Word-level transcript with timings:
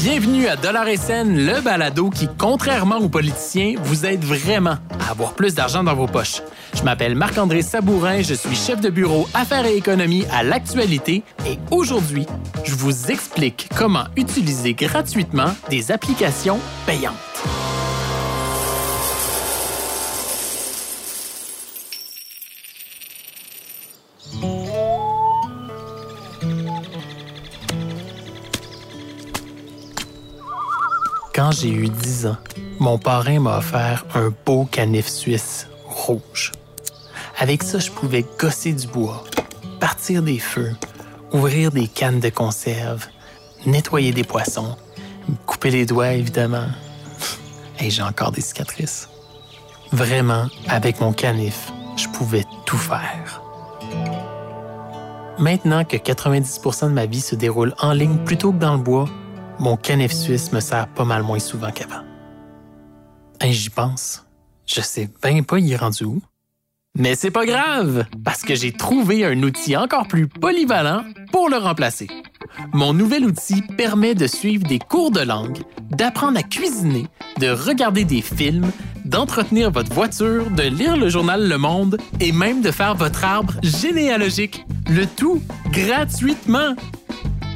Bienvenue 0.00 0.46
à 0.48 0.56
Dollar 0.56 0.88
et 0.88 0.96
Scène, 0.96 1.44
le 1.44 1.60
balado 1.60 2.08
qui, 2.08 2.26
contrairement 2.38 2.96
aux 2.96 3.10
politiciens, 3.10 3.74
vous 3.82 4.06
aide 4.06 4.24
vraiment 4.24 4.76
à 5.00 5.10
avoir 5.10 5.34
plus 5.34 5.54
d'argent 5.54 5.84
dans 5.84 5.94
vos 5.94 6.06
poches. 6.06 6.40
Je 6.74 6.82
m'appelle 6.82 7.14
Marc-André 7.14 7.60
Sabourin, 7.60 8.22
je 8.22 8.32
suis 8.32 8.56
chef 8.56 8.80
de 8.80 8.88
bureau 8.88 9.28
Affaires 9.34 9.66
et 9.66 9.76
économie 9.76 10.24
à 10.32 10.42
l'actualité 10.42 11.22
et 11.46 11.58
aujourd'hui, 11.70 12.26
je 12.64 12.74
vous 12.74 13.10
explique 13.10 13.68
comment 13.76 14.04
utiliser 14.16 14.72
gratuitement 14.72 15.54
des 15.68 15.92
applications 15.92 16.58
payantes. 16.86 17.33
Quand 31.34 31.50
j'ai 31.50 31.70
eu 31.70 31.88
10 31.88 32.26
ans, 32.26 32.36
mon 32.78 32.96
parrain 32.96 33.40
m'a 33.40 33.58
offert 33.58 34.04
un 34.14 34.32
beau 34.46 34.66
canif 34.66 35.08
suisse 35.08 35.66
rouge. 35.84 36.52
Avec 37.36 37.64
ça, 37.64 37.80
je 37.80 37.90
pouvais 37.90 38.24
gosser 38.38 38.72
du 38.72 38.86
bois, 38.86 39.24
partir 39.80 40.22
des 40.22 40.38
feux, 40.38 40.70
ouvrir 41.32 41.72
des 41.72 41.88
cannes 41.88 42.20
de 42.20 42.28
conserve, 42.28 43.08
nettoyer 43.66 44.12
des 44.12 44.22
poissons, 44.22 44.76
me 45.28 45.34
couper 45.44 45.70
les 45.70 45.86
doigts, 45.86 46.12
évidemment. 46.12 46.68
Et 47.80 47.90
j'ai 47.90 48.02
encore 48.02 48.30
des 48.30 48.40
cicatrices. 48.40 49.08
Vraiment, 49.90 50.46
avec 50.68 51.00
mon 51.00 51.12
canif, 51.12 51.72
je 51.96 52.06
pouvais 52.10 52.44
tout 52.64 52.78
faire. 52.78 53.42
Maintenant 55.40 55.84
que 55.84 55.96
90% 55.96 56.90
de 56.90 56.94
ma 56.94 57.06
vie 57.06 57.20
se 57.20 57.34
déroule 57.34 57.74
en 57.80 57.92
ligne 57.92 58.18
plutôt 58.18 58.52
que 58.52 58.58
dans 58.58 58.76
le 58.76 58.82
bois, 58.82 59.08
mon 59.58 59.76
canif 59.76 60.12
suisse 60.12 60.52
me 60.52 60.60
sert 60.60 60.88
pas 60.88 61.04
mal 61.04 61.22
moins 61.22 61.38
souvent 61.38 61.70
qu'avant. 61.70 62.02
Et 63.40 63.52
j'y 63.52 63.70
pense. 63.70 64.24
Je 64.66 64.80
sais 64.80 65.08
bien 65.22 65.42
pas 65.42 65.58
y 65.58 65.72
est 65.72 65.76
rendu 65.76 66.04
où. 66.04 66.22
Mais 66.96 67.16
c'est 67.16 67.32
pas 67.32 67.44
grave, 67.44 68.04
parce 68.24 68.42
que 68.42 68.54
j'ai 68.54 68.70
trouvé 68.70 69.24
un 69.24 69.42
outil 69.42 69.76
encore 69.76 70.06
plus 70.06 70.28
polyvalent 70.28 71.04
pour 71.32 71.48
le 71.48 71.56
remplacer. 71.56 72.06
Mon 72.72 72.94
nouvel 72.94 73.24
outil 73.24 73.62
permet 73.76 74.14
de 74.14 74.28
suivre 74.28 74.64
des 74.64 74.78
cours 74.78 75.10
de 75.10 75.20
langue, 75.20 75.58
d'apprendre 75.90 76.38
à 76.38 76.42
cuisiner, 76.44 77.06
de 77.40 77.48
regarder 77.48 78.04
des 78.04 78.22
films, 78.22 78.70
d'entretenir 79.04 79.72
votre 79.72 79.92
voiture, 79.92 80.48
de 80.50 80.62
lire 80.62 80.96
le 80.96 81.08
journal 81.08 81.48
Le 81.48 81.58
Monde 81.58 81.98
et 82.20 82.30
même 82.30 82.62
de 82.62 82.70
faire 82.70 82.94
votre 82.94 83.24
arbre 83.24 83.54
généalogique. 83.62 84.64
Le 84.88 85.06
tout 85.06 85.42
gratuitement. 85.72 86.76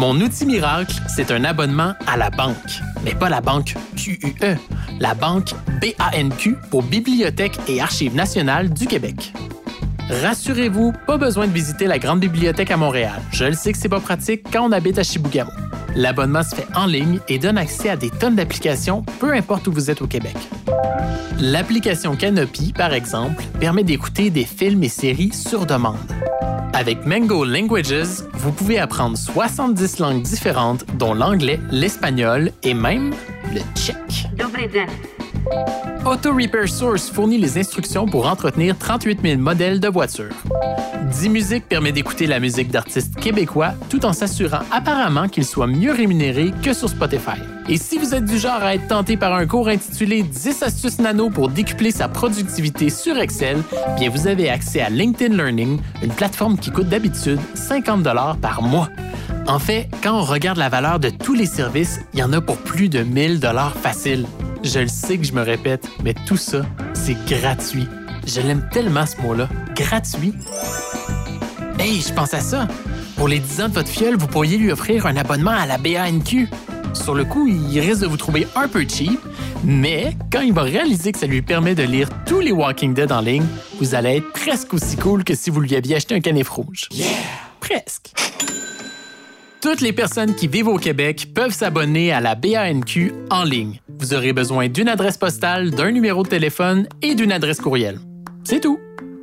Mon 0.00 0.18
outil 0.22 0.46
miracle, 0.46 0.94
c'est 1.14 1.30
un 1.30 1.44
abonnement 1.44 1.92
à 2.06 2.16
la 2.16 2.30
banque, 2.30 2.80
mais 3.04 3.14
pas 3.14 3.28
la 3.28 3.42
banque 3.42 3.74
QUE, 3.98 4.34
la 4.98 5.12
banque 5.12 5.50
BANQ 5.78 6.56
pour 6.70 6.82
Bibliothèque 6.82 7.58
et 7.68 7.82
Archives 7.82 8.14
nationales 8.14 8.70
du 8.70 8.86
Québec. 8.86 9.34
Rassurez-vous, 10.22 10.94
pas 11.06 11.18
besoin 11.18 11.46
de 11.46 11.52
visiter 11.52 11.86
la 11.86 11.98
grande 11.98 12.20
bibliothèque 12.20 12.70
à 12.70 12.78
Montréal. 12.78 13.20
Je 13.30 13.44
le 13.44 13.52
sais 13.52 13.72
que 13.72 13.78
c'est 13.78 13.90
pas 13.90 14.00
pratique 14.00 14.46
quand 14.50 14.66
on 14.66 14.72
habite 14.72 14.98
à 14.98 15.02
Chibougamau. 15.02 15.50
L'abonnement 15.94 16.44
se 16.44 16.54
fait 16.54 16.66
en 16.74 16.86
ligne 16.86 17.20
et 17.28 17.38
donne 17.38 17.58
accès 17.58 17.90
à 17.90 17.96
des 17.96 18.08
tonnes 18.08 18.36
d'applications, 18.36 19.02
peu 19.18 19.34
importe 19.34 19.68
où 19.68 19.72
vous 19.72 19.90
êtes 19.90 20.00
au 20.00 20.06
Québec. 20.06 20.36
L'application 21.38 22.16
Canopy, 22.16 22.72
par 22.72 22.94
exemple, 22.94 23.44
permet 23.60 23.84
d'écouter 23.84 24.30
des 24.30 24.46
films 24.46 24.82
et 24.82 24.88
séries 24.88 25.34
sur 25.34 25.66
demande. 25.66 25.98
Avec 26.72 27.04
Mango 27.04 27.44
Languages, 27.44 28.22
vous 28.34 28.52
pouvez 28.52 28.78
apprendre 28.78 29.18
70 29.18 29.98
langues 29.98 30.22
différentes, 30.22 30.84
dont 30.96 31.14
l'anglais, 31.14 31.58
l'espagnol 31.70 32.52
et 32.62 32.74
même 32.74 33.12
le 33.52 33.60
tchèque. 33.74 34.28
Auto 36.06 36.32
Repair 36.32 36.66
Source 36.66 37.10
fournit 37.10 37.36
les 37.36 37.58
instructions 37.58 38.06
pour 38.06 38.26
entretenir 38.26 38.76
38 38.78 39.20
000 39.22 39.38
modèles 39.38 39.80
de 39.80 39.88
voitures. 39.88 40.34
D-Music 41.20 41.68
permet 41.68 41.92
d'écouter 41.92 42.26
la 42.26 42.40
musique 42.40 42.70
d'artistes 42.70 43.16
québécois 43.16 43.74
tout 43.90 44.06
en 44.06 44.14
s'assurant 44.14 44.60
apparemment 44.72 45.28
qu'ils 45.28 45.44
soient 45.44 45.66
mieux 45.66 45.92
rémunérés 45.92 46.52
que 46.62 46.72
sur 46.72 46.88
Spotify. 46.88 47.38
Et 47.68 47.76
si 47.76 47.98
vous 47.98 48.14
êtes 48.14 48.24
du 48.24 48.38
genre 48.38 48.62
à 48.62 48.74
être 48.74 48.88
tenté 48.88 49.18
par 49.18 49.34
un 49.34 49.46
cours 49.46 49.68
intitulé 49.68 50.22
10 50.22 50.62
astuces 50.62 51.00
nano 51.00 51.28
pour 51.28 51.50
décupler 51.50 51.90
sa 51.90 52.08
productivité 52.08 52.88
sur 52.88 53.18
Excel, 53.18 53.58
bien 53.98 54.08
vous 54.08 54.26
avez 54.26 54.48
accès 54.48 54.80
à 54.80 54.88
LinkedIn 54.88 55.36
Learning, 55.36 55.80
une 56.02 56.12
plateforme 56.12 56.58
qui 56.58 56.70
coûte 56.70 56.88
d'habitude 56.88 57.40
50 57.54 58.02
dollars 58.02 58.38
par 58.38 58.62
mois. 58.62 58.88
En 59.46 59.58
fait, 59.58 59.88
quand 60.02 60.18
on 60.18 60.24
regarde 60.24 60.58
la 60.58 60.70
valeur 60.70 60.98
de 60.98 61.10
tous 61.10 61.34
les 61.34 61.46
services, 61.46 62.00
il 62.14 62.20
y 62.20 62.22
en 62.22 62.32
a 62.32 62.40
pour 62.40 62.56
plus 62.56 62.88
de 62.88 63.02
1000 63.02 63.38
dollars 63.40 63.74
facile. 63.74 64.24
Je 64.62 64.78
le 64.78 64.88
sais 64.88 65.16
que 65.16 65.24
je 65.24 65.32
me 65.32 65.42
répète, 65.42 65.88
mais 66.04 66.14
tout 66.26 66.36
ça, 66.36 66.62
c'est 66.92 67.16
gratuit. 67.26 67.86
Je 68.26 68.40
l'aime 68.40 68.68
tellement 68.70 69.06
ce 69.06 69.20
mot-là. 69.22 69.48
Gratuit. 69.74 70.34
Hey, 71.78 72.02
je 72.02 72.12
pense 72.12 72.34
à 72.34 72.40
ça. 72.40 72.68
Pour 73.16 73.28
les 73.28 73.38
10 73.38 73.62
ans 73.62 73.68
de 73.68 73.74
votre 73.74 73.88
fiole, 73.88 74.16
vous 74.16 74.26
pourriez 74.26 74.58
lui 74.58 74.70
offrir 74.70 75.06
un 75.06 75.16
abonnement 75.16 75.50
à 75.50 75.66
la 75.66 75.78
BANQ. 75.78 76.48
Sur 76.92 77.14
le 77.14 77.24
coup, 77.24 77.48
il 77.48 77.80
risque 77.80 78.02
de 78.02 78.06
vous 78.06 78.18
trouver 78.18 78.46
un 78.54 78.68
peu 78.68 78.84
cheap, 78.86 79.20
mais 79.64 80.16
quand 80.30 80.40
il 80.40 80.52
va 80.52 80.62
réaliser 80.62 81.12
que 81.12 81.18
ça 81.18 81.26
lui 81.26 81.40
permet 81.40 81.74
de 81.74 81.82
lire 81.82 82.08
tous 82.26 82.40
les 82.40 82.52
Walking 82.52 82.92
Dead 82.92 83.10
en 83.12 83.20
ligne, 83.20 83.46
vous 83.78 83.94
allez 83.94 84.16
être 84.16 84.32
presque 84.32 84.74
aussi 84.74 84.96
cool 84.96 85.24
que 85.24 85.34
si 85.34 85.48
vous 85.48 85.60
lui 85.60 85.74
aviez 85.74 85.96
acheté 85.96 86.14
un 86.14 86.20
canif 86.20 86.50
rouge. 86.50 86.88
Yeah! 86.92 87.06
Presque. 87.60 88.12
Toutes 89.60 89.82
les 89.82 89.92
personnes 89.92 90.34
qui 90.34 90.48
vivent 90.48 90.68
au 90.68 90.78
Québec 90.78 91.28
peuvent 91.34 91.52
s'abonner 91.52 92.12
à 92.12 92.20
la 92.20 92.34
BANQ 92.34 93.12
en 93.30 93.44
ligne. 93.44 93.78
Vous 93.98 94.14
aurez 94.14 94.32
besoin 94.32 94.68
d'une 94.68 94.88
adresse 94.88 95.18
postale, 95.18 95.70
d'un 95.70 95.90
numéro 95.90 96.22
de 96.22 96.28
téléphone 96.28 96.88
et 97.02 97.14
d'une 97.14 97.30
adresse 97.30 97.60
courriel. 97.60 98.00
C'est 98.42 98.60
tout. 98.60 98.80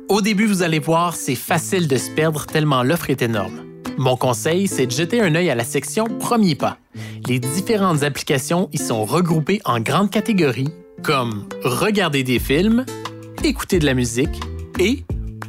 Au 0.08 0.20
début, 0.20 0.46
vous 0.46 0.62
allez 0.62 0.78
voir, 0.78 1.16
c'est 1.16 1.34
facile 1.34 1.88
de 1.88 1.96
se 1.96 2.08
perdre 2.12 2.46
tellement 2.46 2.84
l'offre 2.84 3.10
est 3.10 3.20
énorme. 3.20 3.64
Mon 3.96 4.16
conseil, 4.16 4.68
c'est 4.68 4.86
de 4.86 4.92
jeter 4.92 5.20
un 5.20 5.34
œil 5.34 5.50
à 5.50 5.56
la 5.56 5.64
section 5.64 6.04
Premier 6.04 6.54
pas. 6.54 6.78
Les 7.26 7.40
différentes 7.40 8.04
applications 8.04 8.68
y 8.72 8.78
sont 8.78 9.04
regroupées 9.04 9.60
en 9.64 9.80
grandes 9.80 10.10
catégories 10.10 10.72
comme 11.02 11.48
regarder 11.64 12.22
des 12.22 12.38
films, 12.38 12.86
écouter 13.42 13.80
de 13.80 13.86
la 13.86 13.94
musique 13.94 14.40
et 14.78 15.02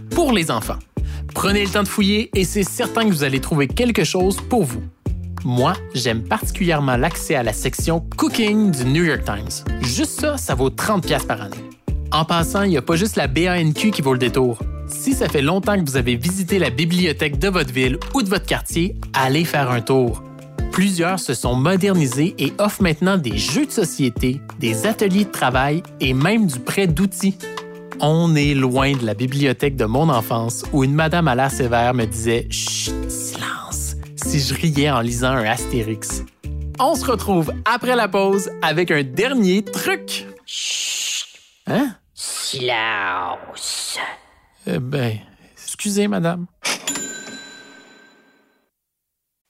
pour 0.09 0.31
les 0.31 0.49
enfants. 0.49 0.79
Prenez 1.41 1.63
le 1.63 1.69
temps 1.69 1.83
de 1.83 1.87
fouiller 1.87 2.29
et 2.35 2.43
c'est 2.43 2.63
certain 2.63 3.05
que 3.05 3.11
vous 3.11 3.23
allez 3.23 3.39
trouver 3.39 3.69
quelque 3.69 4.03
chose 4.03 4.35
pour 4.49 4.65
vous. 4.65 4.83
Moi, 5.45 5.71
j'aime 5.93 6.21
particulièrement 6.21 6.97
l'accès 6.97 7.35
à 7.35 7.43
la 7.43 7.53
section 7.53 8.05
Cooking 8.17 8.71
du 8.71 8.83
New 8.83 9.05
York 9.05 9.23
Times. 9.23 9.63
Juste 9.81 10.19
ça, 10.19 10.35
ça 10.35 10.53
vaut 10.53 10.69
30 10.69 11.05
pièces 11.05 11.23
par 11.23 11.41
année. 11.41 11.55
En 12.11 12.25
passant, 12.25 12.63
il 12.63 12.71
n'y 12.71 12.77
a 12.77 12.81
pas 12.81 12.97
juste 12.97 13.15
la 13.15 13.27
BANQ 13.27 13.91
qui 13.91 14.01
vaut 14.01 14.11
le 14.11 14.19
détour. 14.19 14.59
Si 14.87 15.13
ça 15.13 15.29
fait 15.29 15.41
longtemps 15.41 15.77
que 15.81 15.89
vous 15.89 15.95
avez 15.95 16.17
visité 16.17 16.59
la 16.59 16.71
bibliothèque 16.71 17.39
de 17.39 17.47
votre 17.47 17.71
ville 17.71 17.97
ou 18.13 18.21
de 18.21 18.27
votre 18.27 18.45
quartier, 18.45 18.97
allez 19.13 19.45
faire 19.45 19.71
un 19.71 19.79
tour. 19.79 20.21
Plusieurs 20.73 21.21
se 21.21 21.33
sont 21.33 21.55
modernisés 21.55 22.35
et 22.37 22.51
offrent 22.57 22.83
maintenant 22.83 23.15
des 23.15 23.37
jeux 23.37 23.65
de 23.65 23.71
société, 23.71 24.41
des 24.59 24.85
ateliers 24.85 25.23
de 25.23 25.31
travail 25.31 25.83
et 26.01 26.13
même 26.13 26.47
du 26.47 26.59
prêt 26.59 26.87
d'outils. 26.87 27.37
On 28.01 28.33
est 28.33 28.53
loin 28.53 28.93
de 28.93 29.05
la 29.05 29.13
bibliothèque 29.13 29.75
de 29.75 29.83
mon 29.83 30.07
enfance 30.07 30.63
où 30.71 30.85
une 30.85 30.93
madame 30.93 31.27
à 31.27 31.35
l'air 31.35 31.51
sévère 31.51 31.93
me 31.93 32.05
disait 32.05 32.47
Chut, 32.49 33.09
silence 33.09 33.95
si 34.15 34.39
je 34.39 34.53
riais 34.53 34.89
en 34.89 35.01
lisant 35.01 35.31
un 35.31 35.43
Astérix. 35.43 36.23
On 36.79 36.95
se 36.95 37.03
retrouve 37.05 37.51
après 37.65 37.97
la 37.97 38.07
pause 38.07 38.51
avec 38.61 38.89
un 38.91 39.03
dernier 39.03 39.63
truc. 39.65 40.27
Chut. 40.45 41.27
Hein? 41.67 41.95
Silence. 42.13 43.97
Eh 44.65 44.79
ben, 44.79 45.17
excusez, 45.61 46.07
madame. 46.07 46.45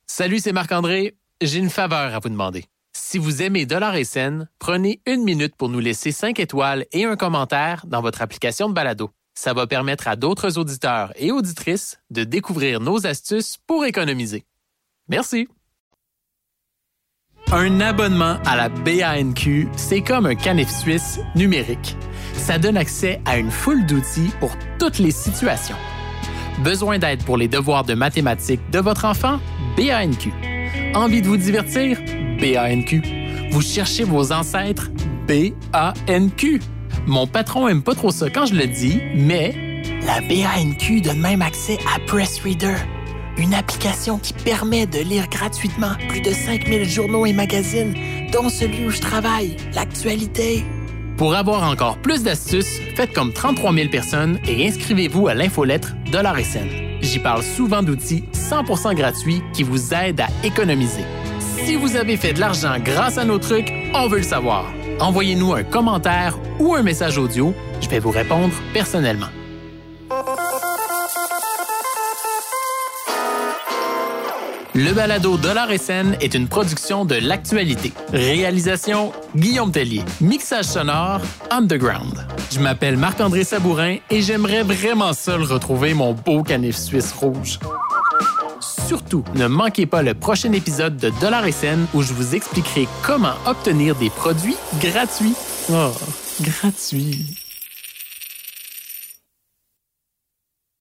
Salut, 0.07 0.39
c'est 0.39 0.53
Marc-André. 0.53 1.15
J'ai 1.39 1.59
une 1.59 1.69
faveur 1.69 2.15
à 2.15 2.19
vous 2.19 2.29
demander. 2.29 2.65
Si 3.11 3.17
vous 3.17 3.41
aimez 3.41 3.65
Dollar 3.65 3.95
et 3.95 4.03
Scène, 4.03 4.47
prenez 4.59 5.01
une 5.07 5.23
minute 5.23 5.56
pour 5.56 5.67
nous 5.67 5.79
laisser 5.79 6.11
5 6.11 6.39
étoiles 6.39 6.85
et 6.91 7.06
un 7.06 7.15
commentaire 7.15 7.88
dans 7.88 8.03
votre 8.03 8.21
application 8.21 8.69
de 8.69 8.75
balado. 8.75 9.09
Ça 9.33 9.53
va 9.53 9.65
permettre 9.65 10.07
à 10.07 10.15
d'autres 10.15 10.59
auditeurs 10.59 11.11
et 11.15 11.31
auditrices 11.31 11.97
de 12.11 12.23
découvrir 12.23 12.79
nos 12.79 13.07
astuces 13.07 13.57
pour 13.65 13.83
économiser. 13.83 14.45
Merci. 15.07 15.47
Un 17.51 17.81
abonnement 17.81 18.38
à 18.45 18.56
la 18.56 18.69
BANQ, 18.69 19.69
c'est 19.75 20.01
comme 20.01 20.27
un 20.27 20.35
canif 20.35 20.69
suisse 20.69 21.19
numérique. 21.33 21.97
Ça 22.35 22.59
donne 22.59 22.77
accès 22.77 23.21
à 23.25 23.39
une 23.39 23.50
foule 23.50 23.88
d'outils 23.88 24.29
pour 24.39 24.51
toutes 24.77 25.00
les 25.00 25.09
situations. 25.09 25.77
Besoin 26.59 27.00
d'aide 27.00 27.23
pour 27.23 27.38
les 27.38 27.47
devoirs 27.47 27.85
de 27.85 27.95
mathématiques 27.95 28.69
de 28.69 28.77
votre 28.77 29.06
enfant? 29.06 29.39
BANQ. 29.77 30.31
Envie 30.94 31.23
de 31.23 31.27
vous 31.27 31.38
divertir? 31.38 31.97
BANQ. 32.39 33.01
Vous 33.51 33.62
cherchez 33.62 34.03
vos 34.03 34.31
ancêtres? 34.31 34.89
BANQ. 35.27 36.62
Mon 37.06 37.27
patron 37.27 37.68
aime 37.68 37.81
pas 37.81 37.95
trop 37.95 38.12
ça 38.12 38.30
quand 38.30 38.45
je 38.45 38.56
le 38.56 38.68
dis, 38.68 39.00
mais 39.15 39.53
la 40.06 40.21
BANQ 40.21 41.01
donne 41.01 41.19
même 41.19 41.41
accès 41.41 41.77
à 41.95 42.00
Press 42.00 42.39
Reader. 42.41 42.75
Une 43.38 43.53
application 43.53 44.18
qui 44.18 44.33
permet 44.33 44.86
de 44.86 45.00
lire 45.00 45.27
gratuitement 45.30 45.91
plus 46.09 46.21
de 46.21 46.31
5000 46.31 46.89
journaux 46.89 47.25
et 47.25 47.33
magazines, 47.33 47.95
dont 48.33 48.50
celui 48.50 48.85
où 48.85 48.89
je 48.89 49.00
travaille, 49.00 49.56
l'actualité. 49.74 50.63
Pour 51.18 51.35
avoir 51.35 51.69
encore 51.69 51.97
plus 51.97 52.24
d'astuces, 52.24 52.80
faites 52.95 53.13
comme 53.13 53.33
33 53.33 53.74
000 53.74 53.89
personnes 53.89 54.39
et 54.47 54.68
inscrivez-vous 54.68 55.27
à 55.27 55.33
l'infolettre 55.33 55.95
SN. 56.12 56.68
J'y 57.01 57.19
parle 57.19 57.44
souvent 57.44 57.81
d'outils 57.81 58.24
100% 58.33 58.95
gratuits 58.95 59.42
qui 59.53 59.63
vous 59.63 59.94
aident 59.94 60.21
à 60.21 60.27
économiser. 60.45 61.03
Si 61.65 61.75
vous 61.75 61.95
avez 61.95 62.17
fait 62.17 62.33
de 62.33 62.39
l'argent 62.39 62.75
grâce 62.79 63.17
à 63.17 63.25
nos 63.25 63.39
trucs, 63.39 63.71
on 63.94 64.07
veut 64.07 64.17
le 64.17 64.23
savoir. 64.23 64.65
Envoyez-nous 65.00 65.53
un 65.53 65.63
commentaire 65.63 66.38
ou 66.59 66.75
un 66.75 66.83
message 66.83 67.17
audio, 67.17 67.53
je 67.81 67.89
vais 67.89 68.00
vous 68.00 68.11
répondre 68.11 68.53
personnellement. 68.73 69.27
Le 74.75 74.94
balado 74.94 75.35
Dollar 75.35 75.71
et 75.71 75.79
est 76.21 76.33
une 76.33 76.47
production 76.47 77.03
de 77.03 77.15
l'actualité. 77.15 77.91
Réalisation 78.13 79.11
Guillaume 79.35 79.71
Tellier. 79.71 80.03
Mixage 80.21 80.65
sonore 80.65 81.21
Underground. 81.50 82.25
Je 82.51 82.59
m'appelle 82.59 82.95
Marc-André 82.95 83.44
Sabourin 83.44 83.97
et 84.09 84.21
j'aimerais 84.21 84.63
vraiment 84.63 85.13
seul 85.13 85.41
retrouver 85.44 85.94
mon 85.94 86.13
beau 86.13 86.44
canif 86.44 86.77
suisse 86.77 87.11
rouge. 87.11 87.59
Surtout, 88.89 89.24
ne 89.36 89.45
manquez 89.45 89.86
pas 89.86 90.01
le 90.01 90.15
prochain 90.15 90.51
épisode 90.51 90.97
de 90.97 91.12
Dollar 91.21 91.45
et 91.45 91.51
scène 91.51 91.86
où 91.94 92.01
je 92.01 92.12
vous 92.12 92.33
expliquerai 92.33 92.88
comment 93.03 93.36
obtenir 93.45 93.94
des 93.94 94.09
produits 94.09 94.56
gratuits. 94.81 95.36
Oh, 95.71 95.91
gratuits. 96.41 97.38